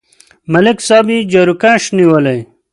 ملک 0.53 0.77
صاحب 0.87 1.07
یې 1.13 1.27
جاروکش 1.31 1.83
نیولی. 1.95 2.39